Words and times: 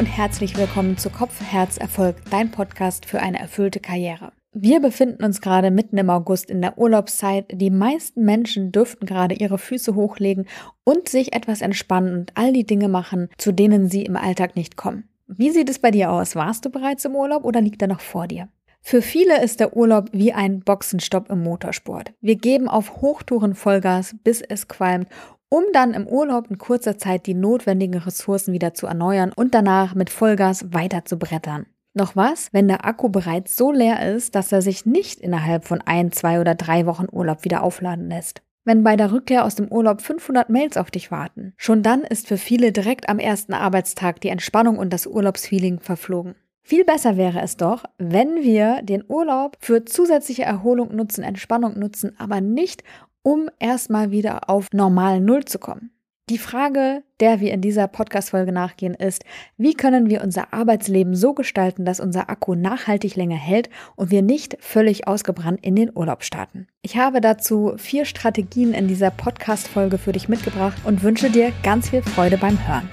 und 0.00 0.06
herzlich 0.06 0.56
willkommen 0.56 0.96
zu 0.96 1.10
Kopf, 1.10 1.42
Herz, 1.42 1.76
Erfolg, 1.76 2.16
dein 2.30 2.50
Podcast 2.50 3.04
für 3.04 3.20
eine 3.20 3.38
erfüllte 3.38 3.80
Karriere. 3.80 4.32
Wir 4.54 4.80
befinden 4.80 5.22
uns 5.22 5.42
gerade 5.42 5.70
mitten 5.70 5.98
im 5.98 6.08
August 6.08 6.50
in 6.50 6.62
der 6.62 6.78
Urlaubszeit. 6.78 7.44
Die 7.52 7.68
meisten 7.68 8.24
Menschen 8.24 8.72
dürften 8.72 9.04
gerade 9.04 9.34
ihre 9.34 9.58
Füße 9.58 9.94
hochlegen 9.94 10.46
und 10.84 11.10
sich 11.10 11.34
etwas 11.34 11.60
entspannen 11.60 12.14
und 12.14 12.32
all 12.34 12.54
die 12.54 12.64
Dinge 12.64 12.88
machen, 12.88 13.28
zu 13.36 13.52
denen 13.52 13.90
sie 13.90 14.06
im 14.06 14.16
Alltag 14.16 14.56
nicht 14.56 14.78
kommen. 14.78 15.04
Wie 15.26 15.50
sieht 15.50 15.68
es 15.68 15.78
bei 15.78 15.90
dir 15.90 16.10
aus? 16.10 16.34
Warst 16.34 16.64
du 16.64 16.70
bereits 16.70 17.04
im 17.04 17.14
Urlaub 17.14 17.44
oder 17.44 17.60
liegt 17.60 17.82
er 17.82 17.88
noch 17.88 18.00
vor 18.00 18.26
dir? 18.26 18.48
Für 18.80 19.02
viele 19.02 19.42
ist 19.42 19.60
der 19.60 19.76
Urlaub 19.76 20.08
wie 20.12 20.32
ein 20.32 20.60
Boxenstopp 20.60 21.28
im 21.28 21.42
Motorsport. 21.42 22.14
Wir 22.22 22.36
geben 22.36 22.68
auf 22.68 23.02
Hochtouren 23.02 23.54
Vollgas, 23.54 24.16
bis 24.24 24.40
es 24.40 24.66
qualmt 24.66 25.08
um 25.50 25.64
dann 25.74 25.92
im 25.92 26.06
Urlaub 26.06 26.48
in 26.48 26.56
kurzer 26.56 26.96
Zeit 26.96 27.26
die 27.26 27.34
notwendigen 27.34 28.00
Ressourcen 28.00 28.54
wieder 28.54 28.72
zu 28.72 28.86
erneuern 28.86 29.32
und 29.36 29.54
danach 29.54 29.94
mit 29.94 30.08
Vollgas 30.08 30.72
weiter 30.72 31.04
zu 31.04 31.18
brettern. 31.18 31.66
Noch 31.92 32.14
was, 32.14 32.52
wenn 32.52 32.68
der 32.68 32.86
Akku 32.86 33.08
bereits 33.08 33.56
so 33.56 33.72
leer 33.72 34.14
ist, 34.14 34.36
dass 34.36 34.52
er 34.52 34.62
sich 34.62 34.86
nicht 34.86 35.20
innerhalb 35.20 35.64
von 35.64 35.82
ein, 35.84 36.12
zwei 36.12 36.40
oder 36.40 36.54
drei 36.54 36.86
Wochen 36.86 37.06
Urlaub 37.10 37.44
wieder 37.44 37.64
aufladen 37.64 38.08
lässt. 38.08 38.42
Wenn 38.64 38.84
bei 38.84 38.94
der 38.94 39.10
Rückkehr 39.10 39.44
aus 39.44 39.56
dem 39.56 39.68
Urlaub 39.68 40.00
500 40.00 40.50
Mails 40.50 40.76
auf 40.76 40.90
dich 40.92 41.10
warten, 41.10 41.52
schon 41.56 41.82
dann 41.82 42.02
ist 42.02 42.28
für 42.28 42.36
viele 42.36 42.70
direkt 42.70 43.08
am 43.08 43.18
ersten 43.18 43.54
Arbeitstag 43.54 44.20
die 44.20 44.28
Entspannung 44.28 44.78
und 44.78 44.92
das 44.92 45.06
Urlaubsfeeling 45.06 45.80
verflogen. 45.80 46.36
Viel 46.62 46.84
besser 46.84 47.16
wäre 47.16 47.40
es 47.40 47.56
doch, 47.56 47.84
wenn 47.98 48.42
wir 48.42 48.82
den 48.82 49.02
Urlaub 49.08 49.56
für 49.58 49.84
zusätzliche 49.84 50.44
Erholung 50.44 50.94
nutzen, 50.94 51.24
Entspannung 51.24 51.78
nutzen, 51.78 52.14
aber 52.18 52.40
nicht 52.40 52.84
um 53.22 53.48
erstmal 53.58 54.10
wieder 54.10 54.48
auf 54.48 54.68
normal 54.72 55.20
Null 55.20 55.44
zu 55.44 55.58
kommen. 55.58 55.90
Die 56.30 56.38
Frage, 56.38 57.02
der 57.18 57.40
wir 57.40 57.52
in 57.52 57.60
dieser 57.60 57.88
Podcast-Folge 57.88 58.52
nachgehen, 58.52 58.94
ist, 58.94 59.24
wie 59.56 59.74
können 59.74 60.08
wir 60.08 60.22
unser 60.22 60.52
Arbeitsleben 60.54 61.16
so 61.16 61.34
gestalten, 61.34 61.84
dass 61.84 61.98
unser 61.98 62.30
Akku 62.30 62.54
nachhaltig 62.54 63.16
länger 63.16 63.34
hält 63.34 63.68
und 63.96 64.12
wir 64.12 64.22
nicht 64.22 64.56
völlig 64.60 65.08
ausgebrannt 65.08 65.58
in 65.62 65.74
den 65.74 65.90
Urlaub 65.92 66.22
starten? 66.22 66.68
Ich 66.82 66.96
habe 66.96 67.20
dazu 67.20 67.72
vier 67.78 68.04
Strategien 68.04 68.74
in 68.74 68.86
dieser 68.86 69.10
Podcast-Folge 69.10 69.98
für 69.98 70.12
dich 70.12 70.28
mitgebracht 70.28 70.78
und 70.84 71.02
wünsche 71.02 71.30
dir 71.30 71.50
ganz 71.64 71.90
viel 71.90 72.02
Freude 72.02 72.38
beim 72.38 72.64
Hören. 72.68 72.88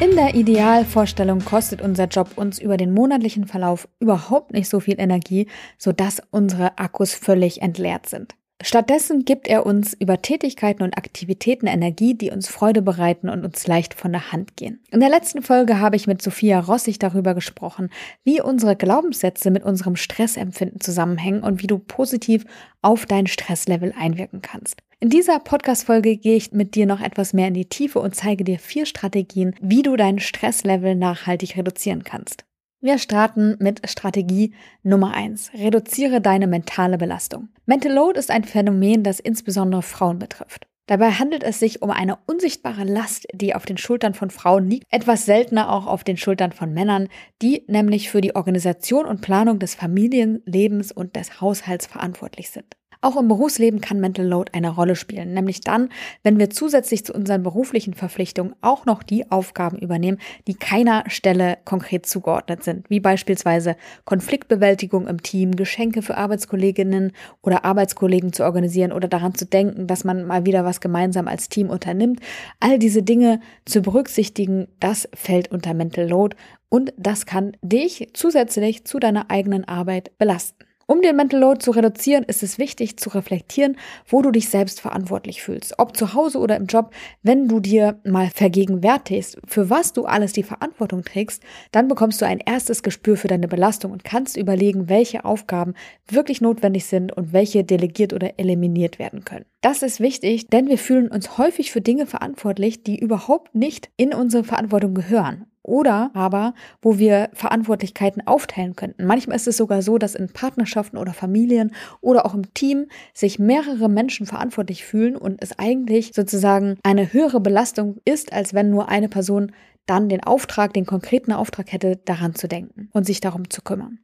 In 0.00 0.14
der 0.14 0.36
Idealvorstellung 0.36 1.44
kostet 1.44 1.82
unser 1.82 2.04
Job 2.04 2.30
uns 2.36 2.60
über 2.60 2.76
den 2.76 2.94
monatlichen 2.94 3.48
Verlauf 3.48 3.88
überhaupt 3.98 4.52
nicht 4.52 4.68
so 4.68 4.78
viel 4.78 4.94
Energie, 5.00 5.48
sodass 5.76 6.22
unsere 6.30 6.78
Akkus 6.78 7.14
völlig 7.14 7.62
entleert 7.62 8.08
sind. 8.08 8.36
Stattdessen 8.62 9.24
gibt 9.24 9.48
er 9.48 9.66
uns 9.66 9.94
über 9.94 10.22
Tätigkeiten 10.22 10.84
und 10.84 10.96
Aktivitäten 10.96 11.66
Energie, 11.66 12.14
die 12.14 12.30
uns 12.30 12.48
Freude 12.48 12.80
bereiten 12.80 13.28
und 13.28 13.44
uns 13.44 13.66
leicht 13.66 13.94
von 13.94 14.12
der 14.12 14.30
Hand 14.30 14.56
gehen. 14.56 14.84
In 14.92 15.00
der 15.00 15.08
letzten 15.08 15.42
Folge 15.42 15.80
habe 15.80 15.96
ich 15.96 16.06
mit 16.06 16.22
Sophia 16.22 16.60
Rossig 16.60 17.00
darüber 17.00 17.34
gesprochen, 17.34 17.90
wie 18.22 18.40
unsere 18.40 18.76
Glaubenssätze 18.76 19.50
mit 19.50 19.64
unserem 19.64 19.96
Stressempfinden 19.96 20.80
zusammenhängen 20.80 21.42
und 21.42 21.60
wie 21.60 21.68
du 21.68 21.78
positiv 21.78 22.44
auf 22.82 23.04
dein 23.04 23.26
Stresslevel 23.26 23.92
einwirken 23.98 24.42
kannst. 24.42 24.80
In 25.00 25.10
dieser 25.10 25.38
Podcast-Folge 25.38 26.16
gehe 26.16 26.34
ich 26.34 26.50
mit 26.50 26.74
dir 26.74 26.84
noch 26.84 27.00
etwas 27.00 27.32
mehr 27.32 27.46
in 27.46 27.54
die 27.54 27.68
Tiefe 27.68 28.00
und 28.00 28.16
zeige 28.16 28.42
dir 28.42 28.58
vier 28.58 28.84
Strategien, 28.84 29.54
wie 29.60 29.82
du 29.82 29.94
dein 29.94 30.18
Stresslevel 30.18 30.96
nachhaltig 30.96 31.56
reduzieren 31.56 32.02
kannst. 32.02 32.44
Wir 32.80 32.98
starten 32.98 33.56
mit 33.60 33.88
Strategie 33.88 34.54
Nummer 34.82 35.14
eins: 35.14 35.52
Reduziere 35.54 36.20
deine 36.20 36.48
mentale 36.48 36.98
Belastung. 36.98 37.48
Mental 37.64 37.92
Load 37.92 38.18
ist 38.18 38.32
ein 38.32 38.42
Phänomen, 38.42 39.04
das 39.04 39.20
insbesondere 39.20 39.82
Frauen 39.82 40.18
betrifft. 40.18 40.66
Dabei 40.88 41.12
handelt 41.12 41.44
es 41.44 41.60
sich 41.60 41.80
um 41.80 41.92
eine 41.92 42.18
unsichtbare 42.26 42.82
Last, 42.82 43.28
die 43.32 43.54
auf 43.54 43.66
den 43.66 43.78
Schultern 43.78 44.14
von 44.14 44.30
Frauen 44.30 44.68
liegt, 44.68 44.84
etwas 44.90 45.26
seltener 45.26 45.70
auch 45.70 45.86
auf 45.86 46.02
den 46.02 46.16
Schultern 46.16 46.50
von 46.50 46.72
Männern, 46.72 47.08
die 47.40 47.62
nämlich 47.68 48.10
für 48.10 48.20
die 48.20 48.34
Organisation 48.34 49.06
und 49.06 49.20
Planung 49.20 49.60
des 49.60 49.76
Familienlebens 49.76 50.90
und 50.90 51.14
des 51.14 51.40
Haushalts 51.40 51.86
verantwortlich 51.86 52.50
sind. 52.50 52.77
Auch 53.00 53.16
im 53.16 53.28
Berufsleben 53.28 53.80
kann 53.80 54.00
Mental 54.00 54.26
Load 54.26 54.52
eine 54.54 54.70
Rolle 54.70 54.96
spielen, 54.96 55.32
nämlich 55.32 55.60
dann, 55.60 55.88
wenn 56.24 56.38
wir 56.40 56.50
zusätzlich 56.50 57.04
zu 57.04 57.12
unseren 57.12 57.44
beruflichen 57.44 57.94
Verpflichtungen 57.94 58.56
auch 58.60 58.86
noch 58.86 59.04
die 59.04 59.30
Aufgaben 59.30 59.78
übernehmen, 59.78 60.18
die 60.48 60.54
keiner 60.54 61.04
Stelle 61.08 61.58
konkret 61.64 62.06
zugeordnet 62.06 62.64
sind, 62.64 62.90
wie 62.90 62.98
beispielsweise 62.98 63.76
Konfliktbewältigung 64.04 65.06
im 65.06 65.22
Team, 65.22 65.54
Geschenke 65.54 66.02
für 66.02 66.16
Arbeitskolleginnen 66.16 67.12
oder 67.40 67.64
Arbeitskollegen 67.64 68.32
zu 68.32 68.42
organisieren 68.42 68.90
oder 68.92 69.06
daran 69.06 69.34
zu 69.34 69.46
denken, 69.46 69.86
dass 69.86 70.02
man 70.02 70.26
mal 70.26 70.44
wieder 70.44 70.64
was 70.64 70.80
gemeinsam 70.80 71.28
als 71.28 71.48
Team 71.48 71.70
unternimmt. 71.70 72.20
All 72.58 72.80
diese 72.80 73.04
Dinge 73.04 73.40
zu 73.64 73.80
berücksichtigen, 73.80 74.66
das 74.80 75.08
fällt 75.14 75.52
unter 75.52 75.72
Mental 75.72 76.08
Load 76.08 76.36
und 76.68 76.92
das 76.96 77.26
kann 77.26 77.56
dich 77.62 78.10
zusätzlich 78.12 78.84
zu 78.84 78.98
deiner 78.98 79.30
eigenen 79.30 79.64
Arbeit 79.64 80.18
belasten. 80.18 80.67
Um 80.90 81.02
den 81.02 81.16
Mental 81.16 81.38
Load 81.38 81.62
zu 81.62 81.72
reduzieren, 81.72 82.24
ist 82.24 82.42
es 82.42 82.56
wichtig 82.56 82.96
zu 82.96 83.10
reflektieren, 83.10 83.76
wo 84.06 84.22
du 84.22 84.30
dich 84.30 84.48
selbst 84.48 84.80
verantwortlich 84.80 85.42
fühlst. 85.42 85.74
Ob 85.76 85.94
zu 85.94 86.14
Hause 86.14 86.38
oder 86.38 86.56
im 86.56 86.64
Job, 86.64 86.94
wenn 87.22 87.46
du 87.46 87.60
dir 87.60 88.00
mal 88.04 88.30
vergegenwärtigst, 88.30 89.36
für 89.46 89.68
was 89.68 89.92
du 89.92 90.06
alles 90.06 90.32
die 90.32 90.42
Verantwortung 90.42 91.04
trägst, 91.04 91.42
dann 91.72 91.88
bekommst 91.88 92.22
du 92.22 92.24
ein 92.24 92.40
erstes 92.40 92.82
Gespür 92.82 93.18
für 93.18 93.28
deine 93.28 93.48
Belastung 93.48 93.92
und 93.92 94.02
kannst 94.02 94.38
überlegen, 94.38 94.88
welche 94.88 95.26
Aufgaben 95.26 95.74
wirklich 96.10 96.40
notwendig 96.40 96.86
sind 96.86 97.14
und 97.14 97.34
welche 97.34 97.64
delegiert 97.64 98.14
oder 98.14 98.38
eliminiert 98.38 98.98
werden 98.98 99.26
können. 99.26 99.44
Das 99.60 99.82
ist 99.82 100.00
wichtig, 100.00 100.46
denn 100.46 100.68
wir 100.68 100.78
fühlen 100.78 101.08
uns 101.08 101.36
häufig 101.36 101.70
für 101.70 101.82
Dinge 101.82 102.06
verantwortlich, 102.06 102.82
die 102.82 102.98
überhaupt 102.98 103.54
nicht 103.54 103.90
in 103.98 104.14
unsere 104.14 104.42
Verantwortung 104.42 104.94
gehören 104.94 105.47
oder 105.62 106.10
aber, 106.14 106.54
wo 106.80 106.98
wir 106.98 107.30
Verantwortlichkeiten 107.32 108.26
aufteilen 108.26 108.76
könnten. 108.76 109.06
Manchmal 109.06 109.36
ist 109.36 109.48
es 109.48 109.56
sogar 109.56 109.82
so, 109.82 109.98
dass 109.98 110.14
in 110.14 110.32
Partnerschaften 110.32 110.96
oder 110.96 111.12
Familien 111.12 111.72
oder 112.00 112.24
auch 112.26 112.34
im 112.34 112.52
Team 112.54 112.86
sich 113.12 113.38
mehrere 113.38 113.88
Menschen 113.88 114.26
verantwortlich 114.26 114.84
fühlen 114.84 115.16
und 115.16 115.42
es 115.42 115.58
eigentlich 115.58 116.12
sozusagen 116.14 116.78
eine 116.82 117.12
höhere 117.12 117.40
Belastung 117.40 117.98
ist, 118.04 118.32
als 118.32 118.54
wenn 118.54 118.70
nur 118.70 118.88
eine 118.88 119.08
Person 119.08 119.52
dann 119.86 120.08
den 120.08 120.22
Auftrag, 120.22 120.74
den 120.74 120.86
konkreten 120.86 121.32
Auftrag 121.32 121.72
hätte, 121.72 121.96
daran 122.04 122.34
zu 122.34 122.46
denken 122.46 122.90
und 122.92 123.04
sich 123.06 123.20
darum 123.20 123.48
zu 123.50 123.62
kümmern. 123.62 123.98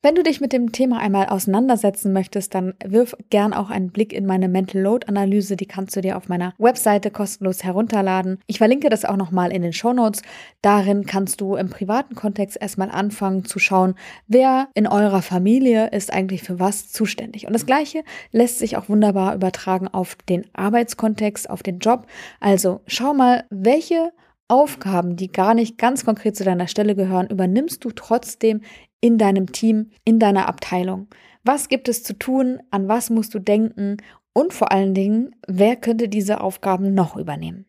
Wenn 0.00 0.14
du 0.14 0.22
dich 0.22 0.40
mit 0.40 0.52
dem 0.52 0.70
Thema 0.70 1.00
einmal 1.00 1.26
auseinandersetzen 1.26 2.12
möchtest, 2.12 2.54
dann 2.54 2.74
wirf 2.84 3.16
gern 3.30 3.52
auch 3.52 3.68
einen 3.68 3.90
Blick 3.90 4.12
in 4.12 4.26
meine 4.26 4.48
Mental 4.48 4.80
Load 4.80 5.08
Analyse. 5.08 5.56
Die 5.56 5.66
kannst 5.66 5.96
du 5.96 6.00
dir 6.00 6.16
auf 6.16 6.28
meiner 6.28 6.54
Webseite 6.56 7.10
kostenlos 7.10 7.64
herunterladen. 7.64 8.38
Ich 8.46 8.58
verlinke 8.58 8.90
das 8.90 9.04
auch 9.04 9.16
nochmal 9.16 9.50
in 9.50 9.62
den 9.62 9.72
Show 9.72 9.92
Notes. 9.92 10.22
Darin 10.62 11.04
kannst 11.04 11.40
du 11.40 11.56
im 11.56 11.68
privaten 11.68 12.14
Kontext 12.14 12.56
erstmal 12.60 12.92
anfangen 12.92 13.44
zu 13.44 13.58
schauen, 13.58 13.96
wer 14.28 14.68
in 14.74 14.86
eurer 14.86 15.20
Familie 15.20 15.88
ist 15.88 16.12
eigentlich 16.12 16.44
für 16.44 16.60
was 16.60 16.92
zuständig. 16.92 17.48
Und 17.48 17.52
das 17.52 17.66
Gleiche 17.66 18.04
lässt 18.30 18.60
sich 18.60 18.76
auch 18.76 18.88
wunderbar 18.88 19.34
übertragen 19.34 19.88
auf 19.88 20.14
den 20.28 20.46
Arbeitskontext, 20.52 21.50
auf 21.50 21.64
den 21.64 21.80
Job. 21.80 22.06
Also 22.38 22.82
schau 22.86 23.14
mal, 23.14 23.46
welche 23.50 24.12
Aufgaben, 24.50 25.16
die 25.16 25.30
gar 25.30 25.52
nicht 25.52 25.76
ganz 25.76 26.06
konkret 26.06 26.34
zu 26.34 26.42
deiner 26.42 26.68
Stelle 26.68 26.94
gehören, 26.94 27.26
übernimmst 27.26 27.84
du 27.84 27.90
trotzdem 27.90 28.62
in 29.00 29.18
deinem 29.18 29.52
Team, 29.52 29.90
in 30.04 30.18
deiner 30.18 30.48
Abteilung? 30.48 31.08
Was 31.44 31.68
gibt 31.68 31.88
es 31.88 32.02
zu 32.02 32.18
tun? 32.18 32.60
An 32.70 32.88
was 32.88 33.10
musst 33.10 33.34
du 33.34 33.38
denken? 33.38 33.98
Und 34.32 34.52
vor 34.52 34.72
allen 34.72 34.94
Dingen, 34.94 35.34
wer 35.46 35.76
könnte 35.76 36.08
diese 36.08 36.40
Aufgaben 36.40 36.94
noch 36.94 37.16
übernehmen? 37.16 37.66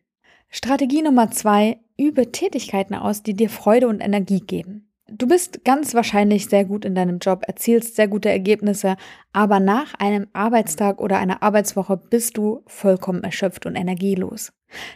Strategie 0.48 1.02
Nummer 1.02 1.30
zwei, 1.30 1.80
übe 1.96 2.32
Tätigkeiten 2.32 2.94
aus, 2.94 3.22
die 3.22 3.34
dir 3.34 3.48
Freude 3.48 3.88
und 3.88 4.00
Energie 4.00 4.40
geben. 4.40 4.79
Du 5.20 5.26
bist 5.26 5.66
ganz 5.66 5.92
wahrscheinlich 5.92 6.46
sehr 6.46 6.64
gut 6.64 6.86
in 6.86 6.94
deinem 6.94 7.18
Job, 7.18 7.42
erzielst 7.46 7.94
sehr 7.94 8.08
gute 8.08 8.30
Ergebnisse, 8.30 8.96
aber 9.34 9.60
nach 9.60 9.92
einem 9.98 10.28
Arbeitstag 10.32 10.98
oder 10.98 11.18
einer 11.18 11.42
Arbeitswoche 11.42 11.98
bist 11.98 12.38
du 12.38 12.62
vollkommen 12.66 13.22
erschöpft 13.22 13.66
und 13.66 13.76
energielos. 13.76 14.50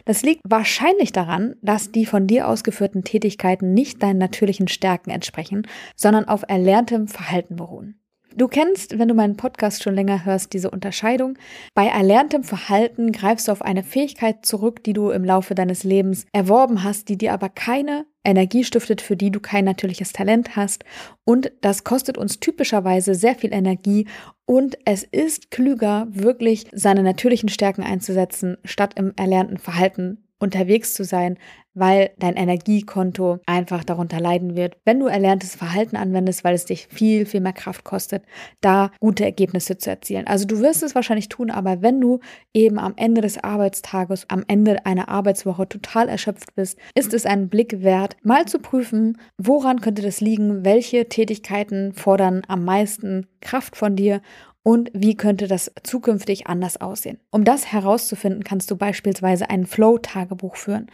Das 0.05 0.23
liegt 0.23 0.41
wahrscheinlich 0.43 1.11
daran, 1.11 1.57
dass 1.61 1.91
die 1.91 2.07
von 2.07 2.25
dir 2.25 2.47
ausgeführten 2.47 3.03
Tätigkeiten 3.03 3.75
nicht 3.75 4.01
deinen 4.01 4.17
natürlichen 4.17 4.67
Stärken 4.67 5.11
entsprechen, 5.11 5.67
sondern 5.95 6.25
auf 6.27 6.41
erlerntem 6.47 7.07
Verhalten 7.07 7.55
beruhen. 7.55 7.99
Du 8.37 8.49
kennst, 8.49 8.99
wenn 8.99 9.07
du 9.07 9.13
meinen 9.13 9.37
Podcast 9.37 9.81
schon 9.81 9.95
länger 9.95 10.25
hörst, 10.25 10.51
diese 10.51 10.69
Unterscheidung. 10.69 11.37
Bei 11.73 11.87
erlerntem 11.87 12.43
Verhalten 12.43 13.13
greifst 13.13 13.47
du 13.47 13.53
auf 13.53 13.61
eine 13.61 13.81
Fähigkeit 13.81 14.45
zurück, 14.45 14.83
die 14.83 14.91
du 14.91 15.09
im 15.11 15.23
Laufe 15.23 15.55
deines 15.55 15.85
Lebens 15.85 16.25
erworben 16.33 16.83
hast, 16.83 17.07
die 17.07 17.17
dir 17.17 17.31
aber 17.31 17.47
keine 17.47 18.05
Energie 18.25 18.65
stiftet, 18.65 18.99
für 18.99 19.15
die 19.15 19.31
du 19.31 19.39
kein 19.39 19.63
natürliches 19.63 20.11
Talent 20.11 20.57
hast. 20.57 20.83
Und 21.23 21.53
das 21.61 21.85
kostet 21.85 22.17
uns 22.17 22.41
typischerweise 22.41 23.15
sehr 23.15 23.35
viel 23.35 23.53
Energie. 23.53 24.05
Und 24.45 24.77
es 24.83 25.03
ist 25.03 25.49
klüger, 25.49 26.07
wirklich 26.09 26.67
seine 26.73 27.03
natürlichen 27.03 27.47
Stärken 27.47 27.83
einzusetzen, 27.83 28.57
statt 28.65 28.95
im 28.97 29.13
erlernten 29.15 29.59
Verhalten 29.59 30.24
unterwegs 30.39 30.93
zu 30.93 31.03
sein, 31.03 31.37
weil 31.75 32.11
dein 32.17 32.35
Energiekonto 32.35 33.39
einfach 33.45 33.83
darunter 33.83 34.19
leiden 34.19 34.55
wird, 34.55 34.77
wenn 34.85 34.99
du 34.99 35.07
erlerntes 35.07 35.55
Verhalten 35.55 35.97
anwendest, 35.97 36.43
weil 36.43 36.55
es 36.55 36.65
dich 36.65 36.87
viel, 36.87 37.25
viel 37.25 37.41
mehr 37.41 37.53
Kraft 37.53 37.83
kostet, 37.83 38.23
da 38.61 38.91
gute 38.99 39.25
Ergebnisse 39.25 39.77
zu 39.77 39.89
erzielen. 39.89 40.25
Also 40.25 40.45
du 40.45 40.61
wirst 40.61 40.83
es 40.83 40.95
wahrscheinlich 40.95 41.29
tun, 41.29 41.51
aber 41.51 41.81
wenn 41.81 41.99
du 41.99 42.19
eben 42.53 42.79
am 42.79 42.93
Ende 42.95 43.21
des 43.21 43.43
Arbeitstages, 43.43 44.29
am 44.29 44.43
Ende 44.47 44.85
einer 44.85 45.09
Arbeitswoche 45.09 45.67
total 45.67 46.09
erschöpft 46.09 46.55
bist, 46.55 46.79
ist 46.95 47.13
es 47.13 47.25
einen 47.25 47.49
Blick 47.49 47.83
wert, 47.83 48.15
mal 48.23 48.45
zu 48.45 48.59
prüfen, 48.59 49.17
woran 49.37 49.81
könnte 49.81 50.01
das 50.01 50.21
liegen, 50.21 50.63
welche 50.63 51.09
Tätigkeiten 51.09 51.93
fordern 51.93 52.41
am 52.47 52.63
meisten 52.63 53.27
Kraft 53.41 53.75
von 53.75 53.95
dir 53.95 54.21
und 54.65 54.89
wie 54.93 55.15
könnte 55.15 55.47
das 55.47 55.71
zukünftig 55.83 56.47
anders 56.47 56.81
aussehen. 56.81 57.19
Um 57.29 57.43
das 57.43 57.71
herauszufinden, 57.71 58.43
kannst 58.43 58.71
du 58.71 58.75
beispielsweise 58.75 59.47
ein 59.51 59.67
Flow-Tagebuch 59.67 60.55
führen, 60.55 60.87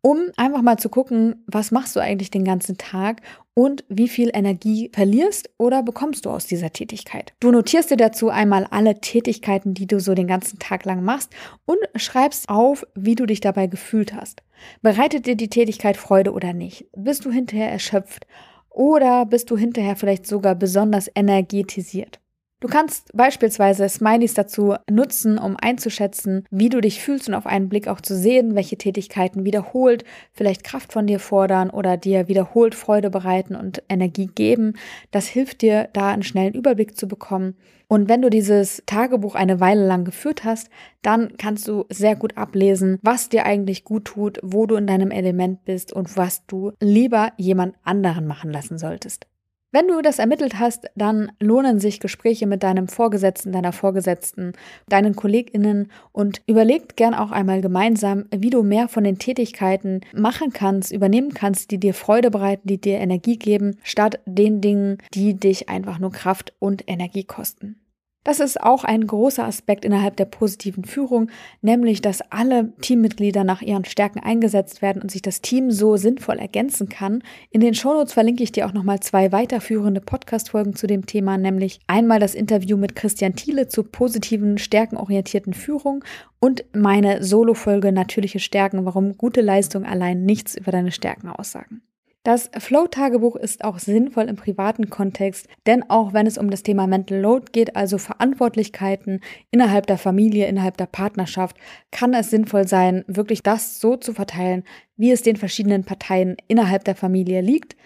um 0.00 0.16
einfach 0.38 0.62
mal 0.62 0.78
zu 0.78 0.88
gucken, 0.88 1.44
was 1.46 1.70
machst 1.70 1.94
du 1.94 2.00
eigentlich 2.00 2.30
den 2.30 2.44
ganzen 2.44 2.78
Tag 2.78 3.20
und 3.52 3.84
wie 3.90 4.08
viel 4.08 4.30
Energie 4.32 4.90
verlierst 4.94 5.50
oder 5.58 5.82
bekommst 5.82 6.24
du 6.24 6.30
aus 6.30 6.46
dieser 6.46 6.72
Tätigkeit. 6.72 7.34
Du 7.38 7.50
notierst 7.50 7.90
dir 7.90 7.98
dazu 7.98 8.30
einmal 8.30 8.66
alle 8.70 8.98
Tätigkeiten, 8.98 9.74
die 9.74 9.86
du 9.86 10.00
so 10.00 10.14
den 10.14 10.26
ganzen 10.26 10.58
Tag 10.58 10.86
lang 10.86 11.04
machst 11.04 11.30
und 11.66 11.78
schreibst 11.96 12.48
auf, 12.48 12.86
wie 12.94 13.14
du 13.14 13.26
dich 13.26 13.40
dabei 13.40 13.66
gefühlt 13.66 14.14
hast. 14.14 14.42
Bereitet 14.80 15.26
dir 15.26 15.36
die 15.36 15.50
Tätigkeit 15.50 15.98
Freude 15.98 16.32
oder 16.32 16.54
nicht? 16.54 16.86
Bist 16.96 17.26
du 17.26 17.30
hinterher 17.30 17.70
erschöpft? 17.70 18.26
Oder 18.70 19.26
bist 19.26 19.50
du 19.50 19.58
hinterher 19.58 19.96
vielleicht 19.96 20.26
sogar 20.26 20.54
besonders 20.54 21.10
energetisiert? 21.14 22.20
Du 22.60 22.66
kannst 22.66 23.12
beispielsweise 23.14 23.88
Smileys 23.88 24.34
dazu 24.34 24.74
nutzen, 24.90 25.38
um 25.38 25.56
einzuschätzen, 25.56 26.44
wie 26.50 26.68
du 26.68 26.80
dich 26.80 27.00
fühlst 27.00 27.28
und 27.28 27.34
auf 27.34 27.46
einen 27.46 27.68
Blick 27.68 27.86
auch 27.86 28.00
zu 28.00 28.16
sehen, 28.16 28.56
welche 28.56 28.76
Tätigkeiten 28.76 29.44
wiederholt 29.44 30.02
vielleicht 30.32 30.64
Kraft 30.64 30.92
von 30.92 31.06
dir 31.06 31.20
fordern 31.20 31.70
oder 31.70 31.96
dir 31.96 32.26
wiederholt 32.26 32.74
Freude 32.74 33.10
bereiten 33.10 33.54
und 33.54 33.84
Energie 33.88 34.26
geben. 34.26 34.74
Das 35.12 35.28
hilft 35.28 35.62
dir, 35.62 35.88
da 35.92 36.08
einen 36.08 36.24
schnellen 36.24 36.54
Überblick 36.54 36.96
zu 36.96 37.06
bekommen. 37.06 37.54
Und 37.86 38.08
wenn 38.08 38.22
du 38.22 38.28
dieses 38.28 38.82
Tagebuch 38.86 39.36
eine 39.36 39.60
Weile 39.60 39.86
lang 39.86 40.04
geführt 40.04 40.42
hast, 40.42 40.68
dann 41.00 41.36
kannst 41.38 41.68
du 41.68 41.84
sehr 41.90 42.16
gut 42.16 42.36
ablesen, 42.36 42.98
was 43.02 43.28
dir 43.28 43.46
eigentlich 43.46 43.84
gut 43.84 44.06
tut, 44.06 44.40
wo 44.42 44.66
du 44.66 44.74
in 44.74 44.88
deinem 44.88 45.12
Element 45.12 45.64
bist 45.64 45.92
und 45.92 46.16
was 46.16 46.44
du 46.46 46.72
lieber 46.80 47.32
jemand 47.36 47.76
anderen 47.84 48.26
machen 48.26 48.50
lassen 48.50 48.78
solltest. 48.78 49.28
Wenn 49.70 49.86
du 49.86 50.00
das 50.00 50.18
ermittelt 50.18 50.58
hast, 50.58 50.86
dann 50.94 51.30
lohnen 51.40 51.78
sich 51.78 52.00
Gespräche 52.00 52.46
mit 52.46 52.62
deinem 52.62 52.88
Vorgesetzten, 52.88 53.52
deiner 53.52 53.72
Vorgesetzten, 53.72 54.54
deinen 54.88 55.14
KollegInnen 55.14 55.92
und 56.10 56.40
überlegt 56.46 56.96
gern 56.96 57.12
auch 57.12 57.32
einmal 57.32 57.60
gemeinsam, 57.60 58.24
wie 58.34 58.48
du 58.48 58.62
mehr 58.62 58.88
von 58.88 59.04
den 59.04 59.18
Tätigkeiten 59.18 60.00
machen 60.14 60.54
kannst, 60.54 60.90
übernehmen 60.90 61.34
kannst, 61.34 61.70
die 61.70 61.78
dir 61.78 61.92
Freude 61.92 62.30
bereiten, 62.30 62.66
die 62.66 62.80
dir 62.80 62.96
Energie 62.96 63.36
geben, 63.36 63.76
statt 63.82 64.20
den 64.24 64.62
Dingen, 64.62 64.96
die 65.12 65.34
dich 65.34 65.68
einfach 65.68 65.98
nur 65.98 66.12
Kraft 66.12 66.54
und 66.60 66.84
Energie 66.88 67.24
kosten. 67.24 67.76
Das 68.24 68.40
ist 68.40 68.60
auch 68.60 68.84
ein 68.84 69.06
großer 69.06 69.44
Aspekt 69.44 69.84
innerhalb 69.84 70.16
der 70.16 70.26
positiven 70.26 70.84
Führung, 70.84 71.30
nämlich 71.62 72.02
dass 72.02 72.20
alle 72.30 72.72
Teammitglieder 72.80 73.42
nach 73.42 73.62
ihren 73.62 73.84
Stärken 73.84 74.18
eingesetzt 74.18 74.82
werden 74.82 75.00
und 75.00 75.10
sich 75.10 75.22
das 75.22 75.40
Team 75.40 75.70
so 75.70 75.96
sinnvoll 75.96 76.38
ergänzen 76.38 76.88
kann. 76.88 77.22
In 77.50 77.60
den 77.60 77.74
Shownotes 77.74 78.12
verlinke 78.12 78.42
ich 78.42 78.52
dir 78.52 78.66
auch 78.66 78.74
nochmal 78.74 79.00
zwei 79.00 79.32
weiterführende 79.32 80.00
Podcast-Folgen 80.00 80.74
zu 80.74 80.86
dem 80.86 81.06
Thema, 81.06 81.38
nämlich 81.38 81.80
einmal 81.86 82.20
das 82.20 82.34
Interview 82.34 82.76
mit 82.76 82.96
Christian 82.96 83.34
Thiele 83.34 83.68
zur 83.68 83.90
positiven, 83.90 84.58
stärkenorientierten 84.58 85.54
Führung 85.54 86.04
und 86.38 86.64
meine 86.74 87.24
Solo-Folge 87.24 87.92
Natürliche 87.92 88.40
Stärken, 88.40 88.84
warum 88.84 89.16
gute 89.16 89.40
Leistung 89.40 89.84
allein 89.84 90.24
nichts 90.24 90.56
über 90.56 90.72
deine 90.72 90.92
Stärken 90.92 91.28
aussagen. 91.28 91.82
Das 92.28 92.50
Flow-Tagebuch 92.58 93.36
ist 93.36 93.64
auch 93.64 93.78
sinnvoll 93.78 94.24
im 94.24 94.36
privaten 94.36 94.90
Kontext, 94.90 95.48
denn 95.66 95.88
auch 95.88 96.12
wenn 96.12 96.26
es 96.26 96.36
um 96.36 96.50
das 96.50 96.62
Thema 96.62 96.86
Mental 96.86 97.18
Load 97.18 97.52
geht, 97.52 97.74
also 97.74 97.96
Verantwortlichkeiten 97.96 99.22
innerhalb 99.50 99.86
der 99.86 99.96
Familie, 99.96 100.46
innerhalb 100.46 100.76
der 100.76 100.84
Partnerschaft, 100.84 101.56
kann 101.90 102.12
es 102.12 102.28
sinnvoll 102.28 102.68
sein, 102.68 103.02
wirklich 103.06 103.42
das 103.42 103.80
so 103.80 103.96
zu 103.96 104.12
verteilen, 104.12 104.64
wie 104.98 105.10
es 105.10 105.22
den 105.22 105.36
verschiedenen 105.36 105.84
Parteien 105.84 106.36
innerhalb 106.48 106.84
der 106.84 106.96
Familie 106.96 107.40
liegt. 107.40 107.76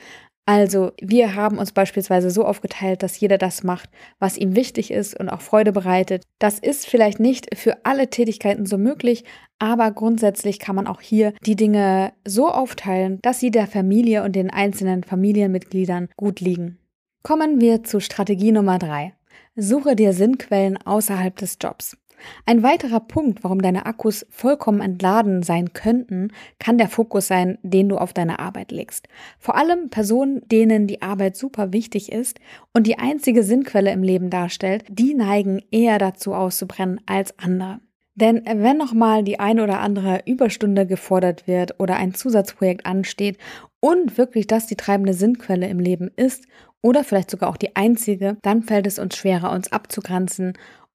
Also 0.45 0.91
wir 1.01 1.37
haben 1.37 1.59
uns 1.59 1.71
beispielsweise 1.71 2.31
so 2.31 2.45
aufgeteilt, 2.45 3.03
dass 3.03 3.19
jeder 3.21 3.39
das 3.39 3.63
macht, 3.63 3.89
was 4.19 4.37
ihm 4.37 4.57
wichtig 4.57 4.91
ist 4.91 5.19
und 5.19 5.29
auch 5.29 5.41
Freude 5.41 5.71
bereitet. 5.73 6.25
Das 6.41 6.59
ist 6.59 6.87
vielleicht 6.87 7.21
nicht 7.21 7.57
für 7.57 7.85
alle 7.85 8.11
Tätigkeiten 8.11 8.67
so 8.67 8.77
möglich, 8.77 9.25
aber 9.61 9.93
grundsätzlich 9.93 10.59
kann 10.59 10.75
man 10.75 10.89
auch 10.89 11.01
hier 11.01 11.33
die 11.47 11.55
Dinge 11.55 12.13
so 12.27 12.49
aufteilen, 12.49 13.21
dass 13.23 13.39
sie 13.39 13.53
der 13.53 13.69
Familie 13.69 14.25
und 14.25 14.35
den 14.35 14.51
einzelnen 14.51 15.05
Familienmitgliedern 15.05 16.09
gut 16.17 16.41
liegen. 16.41 16.79
Kommen 17.23 17.61
wir 17.61 17.85
zu 17.85 18.01
Strategie 18.01 18.51
Nummer 18.51 18.81
drei: 18.81 19.15
Suche 19.55 19.95
dir 19.95 20.13
Sinnquellen 20.13 20.77
außerhalb 20.77 21.37
des 21.37 21.59
Jobs. 21.61 21.97
Ein 22.47 22.63
weiterer 22.63 23.01
Punkt, 23.01 23.45
warum 23.45 23.63
deine 23.63 23.87
Akkus 23.87 24.27
vollkommen 24.31 24.81
entladen 24.81 25.43
sein 25.43 25.73
könnten, 25.73 26.33
kann 26.59 26.79
der 26.79 26.89
Fokus 26.89 27.27
sein, 27.27 27.59
den 27.63 27.89
du 27.89 27.99
auf 27.99 28.13
deine 28.13 28.39
Arbeit 28.39 28.73
legst. 28.73 29.09
Vor 29.39 29.57
allem 29.57 29.91
Personen, 29.91 30.43
denen 30.49 30.87
die 30.87 31.03
Arbeit 31.03 31.37
super 31.37 31.73
wichtig 31.73 32.13
ist 32.13 32.41
und 32.73 32.87
die 32.87 32.99
einzige 32.99 33.43
Sinnquelle 33.43 33.93
im 33.93 34.03
Leben 34.03 34.31
darstellt, 34.31 34.85
die 34.89 35.15
neigen 35.15 35.63
eher 35.71 35.99
dazu 35.99 36.35
auszubrennen 36.35 37.01
als 37.07 37.39
andere. 37.39 37.81
Denn 38.15 38.43
wenn 38.45 38.77
nochmal 38.77 39.23
die 39.23 39.41
ein 39.41 39.59
oder 39.59 39.81
andere 39.81 40.23
Überstunde 40.27 40.87
gefordert 40.87 41.47
wird 41.47 41.81
oder 41.81 41.97
ein 41.97 42.13
Zusatzprojekt 42.13 42.85
ansteht 42.85 43.39
und 43.81 44.19
wirklich 44.19 44.47
das 44.47 44.67
die 44.67 44.77
treibende 44.77 45.15
Sinnquelle 45.15 45.69
im 45.69 45.81
Leben 45.81 46.11
ist 46.17 46.47
oder 46.83 47.05
vielleicht 47.05 47.31
sogar 47.31 47.49
auch 47.49 47.57
die 47.57 47.75
einzige, 47.75 48.37
dann 48.43 48.63
fällt 48.63 48.87
es 48.87 48.99
uns 48.99 49.17
schwerer, 49.17 49.53
uns 49.53 49.73
abzugrenzen 49.73 50.53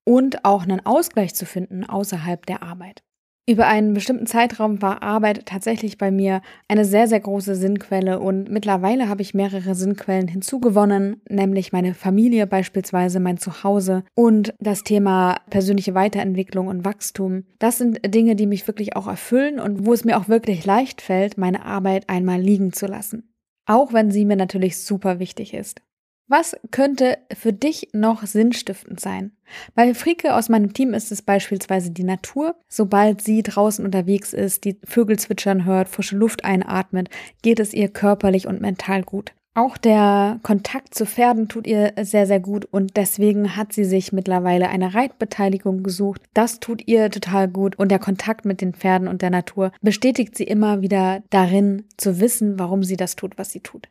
und 0.08 0.46
auch 0.46 0.62
einen 0.62 0.86
Ausgleich 0.86 1.34
zu 1.34 1.44
finden 1.44 1.84
außerhalb 1.84 2.46
der 2.46 2.62
Arbeit. 2.62 3.02
Über 3.46 3.66
einen 3.66 3.92
bestimmten 3.92 4.26
Zeitraum 4.26 4.80
war 4.80 5.02
Arbeit 5.02 5.44
tatsächlich 5.44 5.98
bei 5.98 6.10
mir 6.10 6.40
eine 6.66 6.86
sehr, 6.86 7.08
sehr 7.08 7.20
große 7.20 7.54
Sinnquelle 7.54 8.18
und 8.18 8.50
mittlerweile 8.50 9.10
habe 9.10 9.20
ich 9.20 9.34
mehrere 9.34 9.74
Sinnquellen 9.74 10.28
hinzugewonnen, 10.28 11.20
nämlich 11.28 11.72
meine 11.72 11.92
Familie 11.92 12.46
beispielsweise, 12.46 13.20
mein 13.20 13.36
Zuhause 13.36 14.02
und 14.14 14.54
das 14.60 14.82
Thema 14.82 15.40
persönliche 15.50 15.94
Weiterentwicklung 15.94 16.68
und 16.68 16.86
Wachstum. 16.86 17.44
Das 17.58 17.76
sind 17.76 18.00
Dinge, 18.14 18.34
die 18.34 18.46
mich 18.46 18.66
wirklich 18.66 18.96
auch 18.96 19.08
erfüllen 19.08 19.60
und 19.60 19.84
wo 19.84 19.92
es 19.92 20.04
mir 20.04 20.18
auch 20.18 20.28
wirklich 20.28 20.64
leicht 20.64 21.02
fällt, 21.02 21.36
meine 21.36 21.66
Arbeit 21.66 22.08
einmal 22.08 22.40
liegen 22.40 22.72
zu 22.72 22.86
lassen. 22.86 23.34
Auch 23.66 23.92
wenn 23.92 24.10
sie 24.10 24.24
mir 24.24 24.36
natürlich 24.36 24.78
super 24.78 25.18
wichtig 25.18 25.52
ist. 25.52 25.82
Was 26.30 26.54
könnte 26.70 27.16
für 27.34 27.54
dich 27.54 27.88
noch 27.94 28.26
sinnstiftend 28.26 29.00
sein? 29.00 29.32
Bei 29.74 29.94
Frieke 29.94 30.34
aus 30.34 30.50
meinem 30.50 30.74
Team 30.74 30.92
ist 30.92 31.10
es 31.10 31.22
beispielsweise 31.22 31.90
die 31.90 32.04
Natur. 32.04 32.54
Sobald 32.68 33.22
sie 33.22 33.42
draußen 33.42 33.82
unterwegs 33.82 34.34
ist, 34.34 34.64
die 34.64 34.78
Vögel 34.84 35.18
zwitschern 35.18 35.64
hört, 35.64 35.88
frische 35.88 36.16
Luft 36.16 36.44
einatmet, 36.44 37.08
geht 37.42 37.60
es 37.60 37.72
ihr 37.72 37.88
körperlich 37.88 38.46
und 38.46 38.60
mental 38.60 39.02
gut. 39.04 39.32
Auch 39.54 39.78
der 39.78 40.38
Kontakt 40.42 40.94
zu 40.94 41.06
Pferden 41.06 41.48
tut 41.48 41.66
ihr 41.66 41.92
sehr, 42.02 42.26
sehr 42.26 42.40
gut 42.40 42.66
und 42.66 42.96
deswegen 42.96 43.56
hat 43.56 43.72
sie 43.72 43.84
sich 43.84 44.12
mittlerweile 44.12 44.68
eine 44.68 44.94
Reitbeteiligung 44.94 45.82
gesucht. 45.82 46.22
Das 46.34 46.60
tut 46.60 46.86
ihr 46.86 47.10
total 47.10 47.48
gut 47.48 47.76
und 47.76 47.90
der 47.90 47.98
Kontakt 47.98 48.44
mit 48.44 48.60
den 48.60 48.74
Pferden 48.74 49.08
und 49.08 49.22
der 49.22 49.30
Natur 49.30 49.72
bestätigt 49.80 50.36
sie 50.36 50.44
immer 50.44 50.82
wieder 50.82 51.22
darin 51.30 51.86
zu 51.96 52.20
wissen, 52.20 52.58
warum 52.58 52.84
sie 52.84 52.96
das 52.96 53.16
tut, 53.16 53.36
was 53.38 53.50
sie 53.50 53.60
tut. 53.60 53.88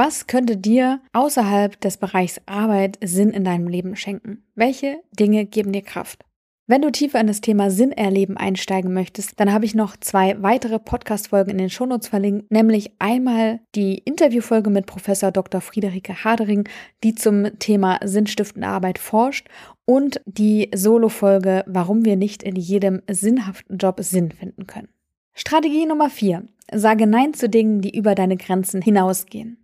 Was 0.00 0.28
könnte 0.28 0.56
dir 0.56 1.00
außerhalb 1.12 1.80
des 1.80 1.96
Bereichs 1.96 2.40
Arbeit 2.46 3.00
Sinn 3.02 3.30
in 3.30 3.42
deinem 3.42 3.66
Leben 3.66 3.96
schenken? 3.96 4.44
Welche 4.54 5.00
Dinge 5.10 5.44
geben 5.44 5.72
dir 5.72 5.82
Kraft? 5.82 6.24
Wenn 6.68 6.82
du 6.82 6.92
tiefer 6.92 7.18
in 7.18 7.26
das 7.26 7.40
Thema 7.40 7.72
Sinn 7.72 7.90
erleben 7.90 8.36
einsteigen 8.36 8.94
möchtest, 8.94 9.40
dann 9.40 9.52
habe 9.52 9.64
ich 9.64 9.74
noch 9.74 9.96
zwei 9.96 10.40
weitere 10.40 10.78
Podcast-Folgen 10.78 11.50
in 11.50 11.58
den 11.58 11.68
Shownotes 11.68 12.06
verlinkt, 12.06 12.48
nämlich 12.52 12.92
einmal 13.00 13.58
die 13.74 13.98
Interviewfolge 13.98 14.70
mit 14.70 14.86
Professor 14.86 15.32
Dr. 15.32 15.60
Friederike 15.60 16.22
Hadering, 16.22 16.68
die 17.02 17.16
zum 17.16 17.58
Thema 17.58 17.98
sinnstiftende 18.04 18.68
Arbeit 18.68 19.00
forscht 19.00 19.48
und 19.84 20.20
die 20.26 20.70
Solo-Folge, 20.72 21.64
warum 21.66 22.04
wir 22.04 22.14
nicht 22.14 22.44
in 22.44 22.54
jedem 22.54 23.02
sinnhaften 23.10 23.78
Job 23.78 23.98
Sinn 23.98 24.30
finden 24.30 24.68
können. 24.68 24.90
Strategie 25.34 25.86
Nummer 25.86 26.08
vier: 26.08 26.44
Sage 26.72 27.08
Nein 27.08 27.34
zu 27.34 27.48
Dingen, 27.48 27.80
die 27.80 27.96
über 27.96 28.14
deine 28.14 28.36
Grenzen 28.36 28.80
hinausgehen. 28.80 29.58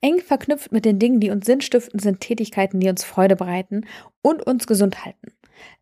Eng 0.00 0.20
verknüpft 0.20 0.72
mit 0.72 0.84
den 0.84 0.98
Dingen, 0.98 1.20
die 1.20 1.30
uns 1.30 1.46
sinnstiften, 1.46 1.98
sind 1.98 2.20
Tätigkeiten, 2.20 2.80
die 2.80 2.88
uns 2.88 3.04
Freude 3.04 3.36
bereiten 3.36 3.86
und 4.22 4.46
uns 4.46 4.66
gesund 4.66 5.04
halten. 5.04 5.32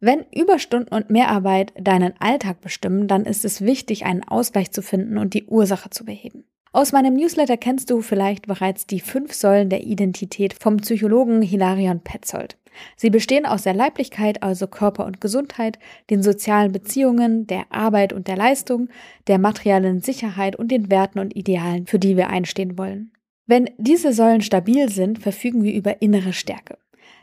Wenn 0.00 0.24
Überstunden 0.34 0.94
und 0.94 1.10
Mehrarbeit 1.10 1.72
deinen 1.78 2.14
Alltag 2.20 2.60
bestimmen, 2.60 3.08
dann 3.08 3.26
ist 3.26 3.44
es 3.44 3.60
wichtig, 3.60 4.04
einen 4.06 4.22
Ausgleich 4.22 4.70
zu 4.70 4.82
finden 4.82 5.18
und 5.18 5.34
die 5.34 5.44
Ursache 5.44 5.90
zu 5.90 6.04
beheben. 6.04 6.44
Aus 6.72 6.90
meinem 6.90 7.14
Newsletter 7.14 7.56
kennst 7.56 7.90
du 7.90 8.00
vielleicht 8.00 8.48
bereits 8.48 8.86
die 8.86 8.98
fünf 8.98 9.32
Säulen 9.32 9.68
der 9.68 9.84
Identität 9.84 10.54
vom 10.54 10.78
Psychologen 10.78 11.40
Hilarion 11.40 12.00
Petzold. 12.00 12.58
Sie 12.96 13.10
bestehen 13.10 13.46
aus 13.46 13.62
der 13.62 13.74
Leiblichkeit, 13.74 14.42
also 14.42 14.66
Körper 14.66 15.06
und 15.06 15.20
Gesundheit, 15.20 15.78
den 16.10 16.22
sozialen 16.22 16.72
Beziehungen, 16.72 17.46
der 17.46 17.70
Arbeit 17.70 18.12
und 18.12 18.26
der 18.26 18.36
Leistung, 18.36 18.88
der 19.28 19.38
materiellen 19.38 20.00
Sicherheit 20.00 20.56
und 20.56 20.72
den 20.72 20.90
Werten 20.90 21.20
und 21.20 21.36
Idealen, 21.36 21.86
für 21.86 22.00
die 22.00 22.16
wir 22.16 22.28
einstehen 22.28 22.76
wollen. 22.76 23.12
Wenn 23.46 23.70
diese 23.76 24.12
Säulen 24.12 24.40
stabil 24.40 24.88
sind, 24.88 25.18
verfügen 25.18 25.62
wir 25.62 25.74
über 25.74 26.00
innere 26.00 26.32
Stärke. 26.32 26.78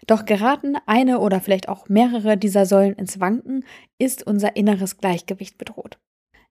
Doch 0.07 0.25
geraten 0.25 0.75
eine 0.85 1.19
oder 1.19 1.41
vielleicht 1.41 1.69
auch 1.69 1.89
mehrere 1.89 2.37
dieser 2.37 2.65
Säulen 2.65 2.93
ins 2.95 3.19
Wanken, 3.19 3.63
ist 3.97 4.25
unser 4.25 4.55
inneres 4.55 4.97
Gleichgewicht 4.97 5.57
bedroht. 5.57 5.99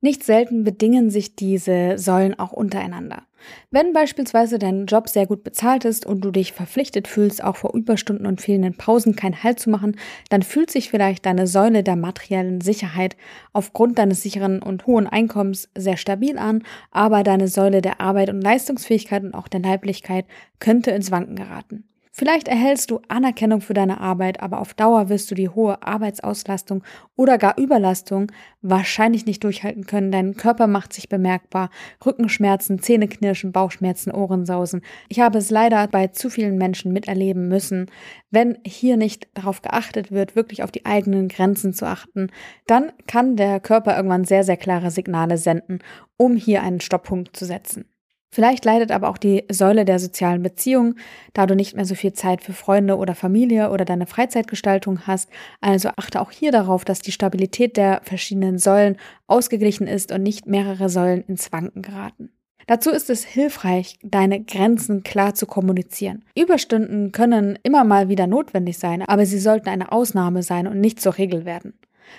Nicht 0.01 0.25
selten 0.25 0.65
bedingen 0.65 1.11
sich 1.11 1.37
diese 1.37 1.99
Säulen 1.99 2.39
auch 2.39 2.53
untereinander. 2.53 3.27
Wenn 3.71 3.93
beispielsweise 3.93 4.59
dein 4.59 4.87
Job 4.87 5.09
sehr 5.09 5.27
gut 5.27 5.45
bezahlt 5.45 5.85
ist 5.85 6.07
und 6.07 6.21
du 6.23 6.31
dich 6.31 6.53
verpflichtet 6.53 7.09
fühlst, 7.09 7.43
auch 7.43 7.57
vor 7.57 7.75
Überstunden 7.75 8.27
und 8.27 8.41
fehlenden 8.41 8.75
Pausen 8.75 9.17
keinen 9.17 9.43
Halt 9.43 9.61
zu 9.61 9.71
machen, 9.71 9.97
dann 10.29 10.43
fühlt 10.43 10.71
sich 10.71 10.91
vielleicht 10.91 11.27
deine 11.27 11.47
Säule 11.47 11.83
der 11.83 11.97
materiellen 11.97 12.61
Sicherheit 12.61 13.17
aufgrund 13.53 13.99
deines 13.99 14.23
sicheren 14.23 14.63
und 14.63 14.87
hohen 14.87 15.07
Einkommens 15.07 15.69
sehr 15.77 15.97
stabil 15.97 16.39
an, 16.39 16.63
aber 16.91 17.23
deine 17.23 17.49
Säule 17.49 17.83
der 17.83 18.01
Arbeit 18.01 18.31
und 18.31 18.41
Leistungsfähigkeit 18.41 19.23
und 19.23 19.35
auch 19.35 19.49
der 19.49 19.61
Leiblichkeit 19.61 20.27
könnte 20.59 20.91
ins 20.91 21.11
Wanken 21.11 21.37
geraten. 21.37 21.90
Vielleicht 22.13 22.49
erhältst 22.49 22.91
du 22.91 23.01
Anerkennung 23.07 23.61
für 23.61 23.73
deine 23.73 24.01
Arbeit, 24.01 24.43
aber 24.43 24.61
auf 24.61 24.75
Dauer 24.75 25.09
wirst 25.09 25.31
du 25.31 25.37
die 25.37 25.49
hohe 25.49 25.81
Arbeitsauslastung 25.83 26.83
oder 27.15 27.39
gar 27.39 27.57
Überlastung 27.57 28.33
wahrscheinlich 28.63 29.27
nicht 29.27 29.45
durchhalten 29.45 29.87
können. 29.87 30.11
Dein 30.11 30.37
Körper 30.37 30.67
macht 30.67 30.93
sich 30.93 31.09
bemerkbar. 31.09 31.71
Rückenschmerzen, 32.05 32.81
Zähneknirschen, 32.81 33.53
Bauchschmerzen, 33.53 34.11
Ohrensausen. 34.11 34.83
Ich 35.09 35.21
habe 35.21 35.39
es 35.39 35.51
leider 35.51 35.87
bei 35.87 36.09
zu 36.09 36.31
vielen 36.31 36.59
Menschen 36.59 36.93
miterleben 36.93 37.47
müssen. 37.47 37.87
Wenn 38.33 38.59
hier 38.67 38.97
nicht 38.97 39.29
darauf 39.35 39.63
geachtet 39.63 40.11
wird, 40.11 40.35
wirklich 40.35 40.65
auf 40.65 40.73
die 40.73 40.87
eigenen 40.87 41.29
Grenzen 41.29 41.73
zu 41.73 41.87
achten, 41.87 42.31
dann 42.67 42.93
kann 43.07 43.37
der 43.37 43.61
Körper 43.61 43.97
irgendwann 43.97 44.25
sehr, 44.25 44.43
sehr 44.43 44.57
klare 44.57 44.91
Signale 44.91 45.39
senden, 45.39 45.79
um 46.17 46.35
hier 46.35 46.63
einen 46.63 46.81
Stopppunkt 46.81 47.37
zu 47.37 47.45
setzen. 47.45 47.85
Vielleicht 48.33 48.65
leidet 48.65 48.93
aber 48.93 49.09
auch 49.09 49.19
die 49.19 49.45
Säule 49.51 49.85
der 49.85 49.99
sozialen 49.99 50.43
Beziehung, 50.43 50.95
da 51.33 51.47
du 51.47 51.57
nicht 51.57 51.75
mehr 51.75 51.85
so 51.85 51.97
viel 51.97 52.13
Zeit 52.13 52.43
für 52.43 52.53
Freunde 52.53 52.97
oder 52.97 53.17
Familie 53.17 53.71
oder 53.71 53.85
deine 53.85 54.07
Freizeitgestaltung 54.07 55.07
hast. 55.07 55.29
Also 55.61 55.91
achte 55.97 56.21
auch 56.21 56.31
hier 56.31 56.53
darauf, 56.53 56.85
dass 56.85 57.01
die 57.01 57.11
Stabilität 57.11 57.77
der 57.77 58.01
verschiedenen 58.05 58.59
Säulen 58.59 58.97
ausgeglichen 59.27 59.89
ist 59.89 60.13
und 60.13 60.23
nicht 60.23 60.47
mehrere 60.47 60.89
Säulen 60.89 61.23
ins 61.23 61.53
Wanken 61.53 61.83
geraten. 61.83 62.31
Dazu 62.69 62.91
ist 62.91 63.11
es 63.11 63.25
hilfreich, 63.25 63.99
deine 64.05 64.45
Grenzen 64.45 65.03
klar 65.03 65.35
zu 65.35 65.47
kommunizieren. 65.47 66.25
Überstunden 66.37 67.11
können 67.11 67.59
immer 67.65 67.83
mal 67.83 68.09
wieder 68.09 68.29
notwendig 68.29 68.79
sein, 68.79 69.03
aber 69.03 69.27
sie 69.27 69.41
sollten 69.41 69.69
eine 69.69 69.91
Ausnahme 69.91 70.45
sein 70.45 70.69
und 70.69 70.79
nicht 70.79 71.01
zur 71.01 71.19
Regel 71.19 71.45
werden. 71.45 71.75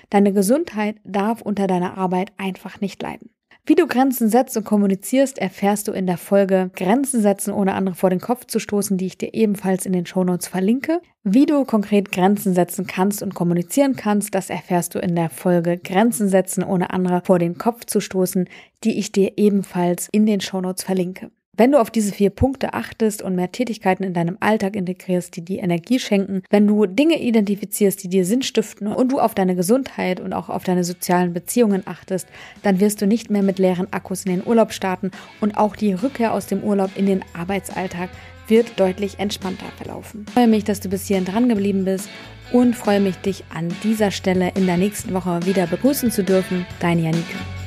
Deine 0.10 0.34
Gesundheit 0.34 0.98
darf 1.06 1.42
unter 1.42 1.68
deiner 1.68 1.98
Arbeit 1.98 2.34
einfach 2.36 2.82
nicht 2.82 3.02
leiden. 3.02 3.30
Wie 3.64 3.76
du 3.76 3.86
Grenzen 3.86 4.28
setzt 4.28 4.58
und 4.58 4.64
kommunizierst, 4.64 5.38
erfährst 5.38 5.88
du 5.88 5.92
in 5.92 6.08
der 6.08 6.18
Folge 6.18 6.72
Grenzen 6.76 7.22
setzen, 7.22 7.54
ohne 7.54 7.74
andere 7.74 7.94
vor 7.94 8.10
den 8.10 8.20
Kopf 8.20 8.46
zu 8.46 8.60
stoßen, 8.60 8.98
die 8.98 9.06
ich 9.06 9.20
dir 9.20 9.36
ebenfalls 9.36 9.86
in 9.86 9.94
den 9.94 10.08
Shownotes 10.08 10.48
verlinke. 10.48 11.00
Wie 11.24 11.46
du 11.46 11.64
konkret 11.64 12.12
Grenzen 12.12 12.56
setzen 12.56 12.88
kannst 12.88 13.22
und 13.22 13.36
kommunizieren 13.36 13.96
kannst, 13.96 14.34
das 14.34 14.50
erfährst 14.50 14.96
du 14.96 15.00
in 15.00 15.16
der 15.16 15.30
Folge 15.30 15.78
Grenzen 15.78 16.28
setzen, 16.28 16.64
ohne 16.64 16.90
andere 16.90 17.22
vor 17.24 17.38
den 17.38 17.60
Kopf 17.60 17.86
zu 17.86 18.00
stoßen, 18.00 18.50
die 18.84 18.98
ich 18.98 19.12
dir 19.12 19.34
ebenfalls 19.38 20.10
in 20.12 20.26
den 20.26 20.42
Shownotes 20.42 20.84
verlinke. 20.84 21.30
Wenn 21.58 21.74
du 21.74 21.82
auf 21.82 21.92
diese 21.92 22.14
vier 22.14 22.30
Punkte 22.30 22.74
achtest 22.74 23.22
und 23.22 23.36
mehr 23.36 23.52
Tätigkeiten 23.52 24.04
in 24.04 24.14
deinem 24.14 24.38
Alltag 24.40 24.74
integrierst, 24.74 25.36
die 25.36 25.44
dir 25.44 25.62
Energie 25.62 26.00
schenken, 26.00 26.44
wenn 26.50 26.66
du 26.66 26.86
Dinge 26.86 27.22
identifizierst, 27.22 28.02
die 28.04 28.08
dir 28.08 28.26
Sinn 28.26 28.42
stiften 28.42 28.88
und 28.88 29.12
du 29.12 29.20
auf 29.20 29.36
deine 29.36 29.56
Gesundheit 29.56 30.22
und 30.22 30.32
auch 30.32 30.48
auf 30.48 30.64
deine 30.64 30.86
sozialen 30.86 31.34
Beziehungen 31.34 31.84
achtest, 31.86 32.28
dann 32.64 32.80
wirst 32.80 33.02
du 33.02 33.06
nicht 33.06 33.30
mehr 33.30 33.44
mit 33.44 33.60
leeren 33.60 33.92
Akkus 33.92 34.26
in 34.26 34.32
den 34.32 34.48
Urlaub 34.48 34.72
starten 34.72 35.12
und 35.42 35.58
auch 35.58 35.76
die 35.76 35.94
Rückkehr 35.94 36.34
aus 36.34 36.48
dem 36.48 36.64
Urlaub 36.64 36.92
in 36.96 37.06
den 37.06 37.24
Arbeitsalltag 37.34 38.10
wird 38.48 38.80
deutlich 38.80 39.20
entspannter 39.20 39.68
verlaufen. 39.76 40.26
Ich 40.28 40.34
freue 40.34 40.48
mich, 40.48 40.64
dass 40.64 40.80
du 40.80 40.88
bis 40.88 41.08
hierhin 41.08 41.26
dran 41.26 41.50
geblieben 41.50 41.84
bist 41.84 42.10
und 42.54 42.78
freue 42.78 43.02
mich, 43.02 43.18
dich 43.18 43.44
an 43.54 43.68
dieser 43.84 44.12
Stelle 44.12 44.54
in 44.56 44.68
der 44.68 44.78
nächsten 44.78 45.14
Woche 45.14 45.46
wieder 45.46 45.68
begrüßen 45.68 46.12
zu 46.12 46.24
dürfen. 46.24 46.66
Deine 46.80 47.02
Janike. 47.02 47.61